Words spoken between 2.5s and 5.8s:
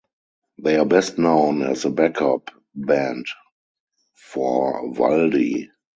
band for Valdy.